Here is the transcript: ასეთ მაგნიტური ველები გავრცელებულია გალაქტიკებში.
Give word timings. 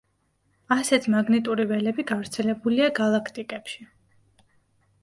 ასეთ 0.75 1.05
მაგნიტური 1.15 1.67
ველები 1.73 2.07
გავრცელებულია 2.13 2.89
გალაქტიკებში. 3.03 3.89